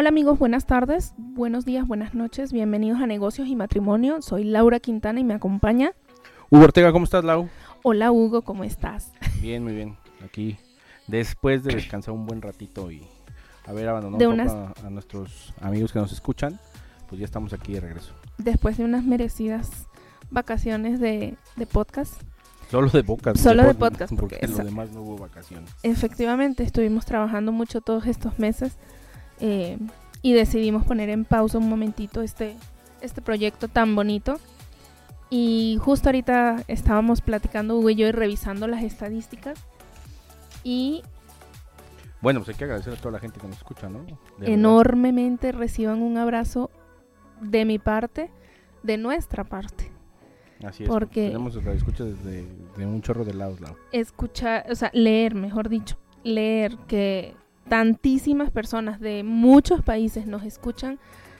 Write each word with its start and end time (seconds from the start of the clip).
Hola 0.00 0.08
amigos, 0.08 0.38
buenas 0.38 0.64
tardes, 0.64 1.12
buenos 1.18 1.66
días, 1.66 1.86
buenas 1.86 2.14
noches, 2.14 2.54
bienvenidos 2.54 3.02
a 3.02 3.06
Negocios 3.06 3.48
y 3.48 3.54
Matrimonio. 3.54 4.22
Soy 4.22 4.44
Laura 4.44 4.80
Quintana 4.80 5.20
y 5.20 5.24
me 5.24 5.34
acompaña 5.34 5.92
Hugo 6.48 6.64
Ortega, 6.64 6.90
¿cómo 6.90 7.04
estás, 7.04 7.22
Lau? 7.22 7.50
Hola 7.82 8.10
Hugo, 8.10 8.40
¿cómo 8.40 8.64
estás? 8.64 9.12
Bien, 9.42 9.62
muy 9.62 9.74
bien. 9.74 9.98
Aquí, 10.24 10.56
después 11.06 11.64
de 11.64 11.74
descansar 11.74 12.14
un 12.14 12.24
buen 12.24 12.40
ratito 12.40 12.90
y 12.90 13.02
haber 13.66 13.90
abandonado 13.90 14.26
un 14.26 14.40
unas- 14.40 14.54
a, 14.54 14.72
a 14.86 14.88
nuestros 14.88 15.52
amigos 15.60 15.92
que 15.92 15.98
nos 15.98 16.12
escuchan, 16.12 16.58
pues 17.10 17.18
ya 17.18 17.26
estamos 17.26 17.52
aquí 17.52 17.74
de 17.74 17.80
regreso. 17.80 18.14
Después 18.38 18.78
de 18.78 18.84
unas 18.86 19.04
merecidas 19.04 19.86
vacaciones 20.30 20.98
de, 20.98 21.36
de 21.56 21.66
podcast, 21.66 22.14
Solo 22.70 22.88
de 22.88 23.04
podcast. 23.04 23.36
Solo 23.36 23.64
de 23.64 23.74
podcast, 23.74 24.14
Porque 24.16 24.38
porque 24.38 24.48
lo 24.48 24.64
demás 24.64 24.92
no 24.92 25.02
hubo 25.02 25.18
vacaciones. 25.18 25.68
efectivamente 25.82 26.62
estuvimos 26.62 27.04
trabajando 27.04 27.52
mucho 27.52 27.82
todos 27.82 28.06
estos 28.06 28.38
meses 28.38 28.78
eh, 29.40 29.78
y 30.22 30.32
decidimos 30.32 30.84
poner 30.84 31.08
en 31.10 31.24
pausa 31.24 31.58
un 31.58 31.68
momentito 31.68 32.22
este, 32.22 32.56
este 33.00 33.22
proyecto 33.22 33.68
tan 33.68 33.94
bonito. 33.96 34.38
Y 35.30 35.78
justo 35.80 36.08
ahorita 36.08 36.64
estábamos 36.66 37.20
platicando 37.20 37.78
Hugo 37.78 37.90
y 37.90 37.94
yo 37.94 38.08
y 38.08 38.12
revisando 38.12 38.66
las 38.66 38.82
estadísticas 38.82 39.58
y 40.64 41.02
Bueno, 42.20 42.40
pues 42.40 42.50
hay 42.50 42.54
que 42.56 42.64
agradecer 42.64 42.92
a 42.92 42.96
toda 42.96 43.12
la 43.12 43.18
gente 43.20 43.40
que 43.40 43.46
nos 43.46 43.56
escucha, 43.56 43.88
¿no? 43.88 44.00
De 44.00 44.12
verdad. 44.38 44.48
enormemente 44.54 45.52
reciban 45.52 46.02
un 46.02 46.18
abrazo 46.18 46.70
de 47.40 47.64
mi 47.64 47.78
parte, 47.78 48.30
de 48.82 48.98
nuestra 48.98 49.44
parte. 49.44 49.90
Así 50.64 50.82
es. 50.82 50.88
porque- 50.88 51.28
Tenemos 51.28 51.56
escucha 51.56 52.04
desde 52.04 52.46
de 52.76 52.86
un 52.86 53.00
chorro 53.00 53.24
de 53.24 53.32
lados, 53.32 53.60
Lau. 53.60 53.74
Escuchar, 53.92 54.66
o 54.70 54.74
sea, 54.74 54.90
leer, 54.92 55.34
mejor 55.34 55.68
dicho, 55.70 55.96
leer 56.22 56.76
que 56.86 57.34
tantísimas 57.70 58.50
personas 58.50 59.00
de 59.00 59.22
muchos 59.22 59.80
países 59.82 60.26
nos 60.26 60.42
escuchan 60.42 60.98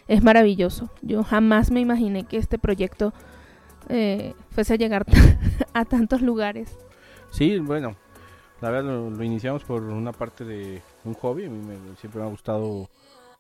es 0.09 0.23
maravilloso. 0.23 0.89
Yo 1.03 1.25
jamás 1.25 1.71
me 1.71 1.81
imaginé 1.81 2.25
que 2.25 2.37
este 2.39 2.57
proyecto 2.57 3.13
eh, 3.89 4.35
fuese 4.51 4.75
a 4.75 4.77
llegar 4.77 5.05
a 5.75 5.85
tantos 5.85 6.23
lugares. 6.23 6.79
Sí, 7.33 7.59
bueno, 7.59 7.97
la 8.61 8.71
verdad 8.71 9.11
lo, 9.11 9.25
iniciamos 9.25 9.65
por 9.65 9.83
una 9.83 10.13
parte 10.13 10.45
de 10.45 10.81
un 11.05 11.15
hobby. 11.15 11.47
A 11.47 11.51
mí 11.51 11.59
me- 11.59 11.97
siempre 11.97 12.21
me 12.21 12.27
ha 12.29 12.31
gustado 12.31 12.89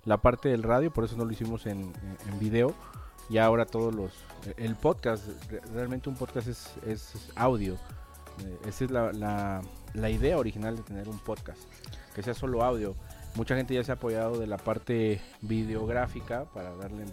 la 0.04 0.18
parte 0.18 0.48
del 0.48 0.64
radio, 0.64 0.92
por 0.92 1.04
eso 1.04 1.16
no 1.16 1.24
lo 1.24 1.30
hicimos 1.32 1.66
en, 1.66 1.92
video. 2.40 2.74
Y 3.28 3.38
ahora 3.38 3.64
todos 3.66 3.94
los... 3.94 4.12
El 4.56 4.74
podcast, 4.74 5.28
re- 5.48 5.60
realmente 5.72 6.08
un 6.08 6.16
podcast 6.16 6.48
es, 6.48 6.74
es 6.84 7.30
audio. 7.36 7.74
Eh, 8.44 8.58
esa 8.68 8.84
es 8.84 8.90
la- 8.90 9.62
la 9.94 10.10
idea 10.10 10.38
original 10.38 10.76
de 10.76 10.82
tener 10.82 11.08
un 11.08 11.18
podcast, 11.18 11.60
que 12.14 12.22
sea 12.22 12.34
solo 12.34 12.62
audio. 12.64 12.94
Mucha 13.36 13.54
gente 13.56 13.74
ya 13.74 13.84
se 13.84 13.92
ha 13.92 13.94
apoyado 13.94 14.38
de 14.38 14.46
la 14.46 14.56
parte 14.56 15.20
videográfica 15.42 16.44
para 16.52 16.74
darle 16.76 17.04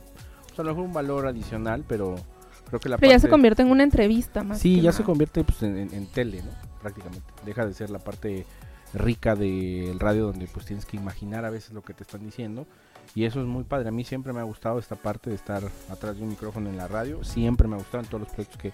pues, 0.48 0.60
a 0.60 0.64
lo 0.64 0.70
mejor 0.72 0.86
un 0.86 0.94
valor 0.94 1.28
adicional, 1.28 1.84
pero 1.88 2.16
creo 2.68 2.80
que 2.80 2.90
la 2.90 2.98
Pero 2.98 3.12
ya 3.12 3.20
se 3.20 3.24
parte- 3.28 3.32
convierte 3.32 3.62
en 3.62 3.72
una 3.72 3.84
entrevista 3.84 4.44
más. 4.44 4.60
Sí, 4.60 4.76
que 4.78 4.82
ya 4.82 4.92
se 4.92 5.04
convierte 5.04 5.44
pues, 5.44 5.62
en, 5.64 5.78
en- 5.78 5.94
en 5.94 6.08
tele, 6.08 6.42
¿no? 6.42 6.50
Prácticamente. 6.82 7.26
Deja 7.46 7.66
de 7.66 7.74
ser 7.74 7.90
la 7.90 8.00
parte 8.00 8.46
rica 8.94 9.36
del 9.36 10.00
radio 10.00 10.26
donde 10.28 10.48
pues 10.48 10.66
tienes 10.66 10.86
que 10.86 10.96
imaginar 10.98 11.44
a 11.46 11.50
veces 11.50 11.72
lo 11.74 11.82
que 11.84 11.94
te 11.94 12.04
están 12.04 12.24
diciendo. 12.26 12.66
Y 13.16 13.26
eso 13.26 13.40
es 13.42 13.46
muy 13.48 13.64
padre. 13.64 13.90
A 13.90 13.92
mí 13.92 14.04
siempre 14.04 14.34
me 14.34 14.40
ha 14.40 14.44
gustado 14.44 14.80
esta 14.80 14.96
parte 14.96 15.30
de 15.30 15.36
estar 15.36 15.64
atrás 15.90 16.18
de 16.18 16.24
un 16.24 16.30
micrófono 16.30 16.70
en 16.70 16.78
la 16.78 16.88
radio. 16.88 17.24
Siempre 17.24 17.68
me 17.68 17.76
ha 17.76 17.80
gustado 17.80 18.04
en 18.04 18.10
todos 18.10 18.22
los 18.22 18.30
proyectos 18.32 18.58
que, 18.62 18.74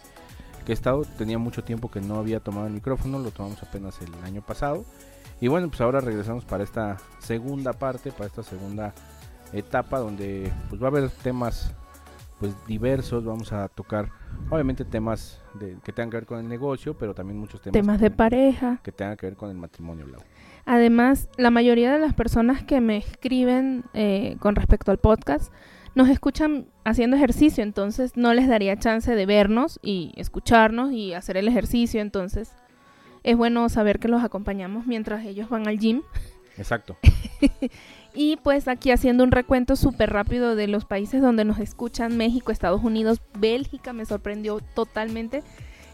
que 0.64 0.72
he 0.72 0.76
estado. 0.76 1.04
Tenía 1.18 1.38
mucho 1.38 1.64
tiempo 1.64 1.90
que 1.90 2.02
no 2.02 2.16
había 2.16 2.40
tomado 2.40 2.68
el 2.68 2.74
micrófono. 2.74 3.20
Lo 3.20 3.32
tomamos 3.32 3.62
apenas 3.64 4.00
el 4.02 4.14
año 4.24 4.42
pasado. 4.42 4.86
Y 5.42 5.48
bueno, 5.48 5.68
pues 5.70 5.82
ahora 5.82 6.00
regresamos 6.00 6.46
para 6.46 6.64
esta 6.64 6.98
segunda 7.20 7.74
parte, 7.74 8.12
para 8.12 8.28
esta 8.28 8.44
segunda 8.44 8.94
etapa 9.52 10.00
donde 10.00 10.52
pues 10.70 10.82
va 10.82 10.88
a 10.88 10.90
haber 10.90 11.10
temas 11.10 11.74
pues 12.40 12.54
diversos. 12.68 13.26
Vamos 13.26 13.52
a 13.52 13.68
tocar 13.68 14.10
obviamente 14.50 14.86
temas 14.86 15.42
de, 15.54 15.78
que 15.84 15.92
tengan 15.92 16.10
que 16.10 16.18
ver 16.18 16.26
con 16.26 16.40
el 16.40 16.48
negocio, 16.48 16.98
pero 16.98 17.14
también 17.14 17.40
muchos 17.40 17.62
temas, 17.62 17.74
Temas 17.74 18.00
de 18.00 18.12
pareja. 18.12 18.80
que 18.84 18.92
tengan 18.92 19.18
que 19.18 19.26
ver 19.26 19.36
con 19.36 19.50
el 19.50 19.58
matrimonio. 19.58 20.08
Lau. 20.08 20.22
Además, 20.66 21.30
la 21.38 21.52
mayoría 21.52 21.92
de 21.92 22.00
las 22.00 22.14
personas 22.14 22.64
que 22.64 22.80
me 22.80 22.98
escriben 22.98 23.84
eh, 23.94 24.38
con 24.40 24.56
respecto 24.56 24.92
al 24.92 24.98
podcast 24.98 25.52
nos 25.96 26.10
escuchan 26.10 26.68
haciendo 26.84 27.16
ejercicio, 27.16 27.64
entonces 27.64 28.18
no 28.18 28.34
les 28.34 28.48
daría 28.48 28.78
chance 28.78 29.14
de 29.14 29.26
vernos 29.26 29.80
y 29.82 30.12
escucharnos 30.16 30.92
y 30.92 31.14
hacer 31.14 31.38
el 31.38 31.48
ejercicio, 31.48 32.02
entonces 32.02 32.52
es 33.24 33.38
bueno 33.38 33.68
saber 33.70 34.00
que 34.00 34.08
los 34.08 34.24
acompañamos 34.24 34.86
mientras 34.86 35.26
ellos 35.26 35.50
van 35.50 35.68
al 35.68 35.80
gym. 35.80 36.02
Exacto. 36.58 36.98
Y 38.16 38.38
pues 38.38 38.68
aquí 38.68 38.92
haciendo 38.92 39.24
un 39.24 39.32
recuento 39.32 39.76
súper 39.76 40.12
rápido 40.12 40.56
de 40.56 40.68
los 40.68 40.86
países 40.86 41.22
donde 41.22 41.46
nos 41.46 41.60
escuchan, 41.60 42.16
México, 42.16 42.52
Estados 42.52 42.84
Unidos, 42.84 43.22
Bélgica, 43.40 43.92
me 43.92 44.06
sorprendió 44.06 44.60
totalmente, 44.76 45.44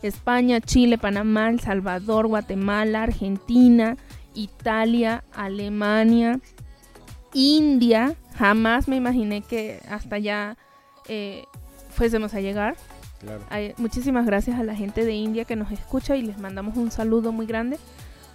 España, 0.02 0.60
Chile, 0.60 0.98
Panamá, 0.98 1.50
El 1.50 1.62
Salvador, 1.62 2.28
Guatemala, 2.28 3.04
Argentina, 3.04 3.96
Italia, 4.34 5.24
Alemania, 5.34 6.42
India, 7.34 8.16
jamás 8.39 8.88
me 8.88 8.95
imaginé 8.95 9.41
que 9.41 9.81
hasta 9.89 10.16
allá 10.16 10.57
eh, 11.09 11.44
fuésemos 11.89 12.33
a 12.33 12.39
llegar. 12.39 12.77
Claro. 13.19 13.41
Ay, 13.50 13.73
muchísimas 13.77 14.25
gracias 14.25 14.57
a 14.57 14.63
la 14.63 14.75
gente 14.75 15.03
de 15.03 15.11
India 15.11 15.44
que 15.44 15.57
nos 15.57 15.72
escucha 15.72 16.16
y 16.16 16.22
les 16.22 16.39
mandamos 16.39 16.77
un 16.77 16.89
saludo 16.89 17.33
muy 17.33 17.45
grande. 17.45 17.77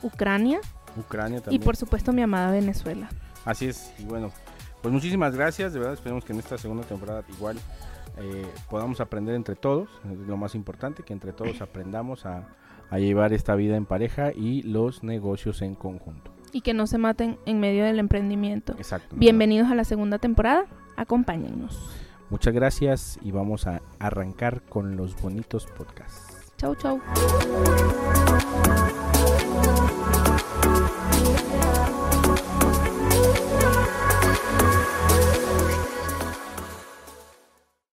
Ucrania 0.03 0.61
Ucrania 0.99 1.39
y 1.39 1.41
también. 1.41 1.63
por 1.63 1.77
supuesto 1.77 2.13
mi 2.13 2.21
amada 2.21 2.53
Venezuela. 2.53 3.09
Así 3.47 3.67
es. 3.67 3.95
Y 3.99 4.05
bueno, 4.05 4.31
pues 4.83 4.93
muchísimas 4.93 5.35
gracias. 5.35 5.73
De 5.73 5.79
verdad 5.79 5.95
esperemos 5.95 6.23
que 6.23 6.35
en 6.35 6.39
esta 6.39 6.59
segunda 6.59 6.85
temporada 6.85 7.25
igual 7.35 7.57
eh, 8.19 8.47
podamos 8.69 9.01
aprender 9.01 9.35
entre 9.35 9.57
todos. 9.57 9.89
Es 10.05 10.19
lo 10.19 10.37
más 10.37 10.55
importante, 10.55 11.03
que 11.03 11.15
entre 11.15 11.33
todos 11.33 11.61
aprendamos 11.63 12.27
a, 12.27 12.47
a 12.91 12.99
llevar 12.99 13.33
esta 13.33 13.55
vida 13.55 13.77
en 13.77 13.87
pareja 13.87 14.33
y 14.33 14.63
los 14.63 15.03
negocios 15.03 15.63
en 15.63 15.75
conjunto. 15.75 16.31
Y 16.55 16.61
que 16.61 16.73
no 16.73 16.87
se 16.87 16.97
maten 16.99 17.39
en 17.45 17.61
medio 17.61 17.85
del 17.85 17.99
emprendimiento. 17.99 18.75
Exacto. 18.79 19.15
Bienvenidos 19.17 19.71
a 19.71 19.75
la 19.75 19.85
segunda 19.85 20.19
temporada, 20.19 20.67
acompáñennos. 20.97 21.91
Muchas 22.31 22.55
gracias 22.55 23.19
y 23.23 23.33
vamos 23.33 23.67
a 23.67 23.83
arrancar 23.99 24.63
con 24.63 24.97
los 24.97 25.21
bonitos 25.21 25.67
podcasts. 25.67 26.53
Chau, 26.57 26.75
chau. 26.77 27.01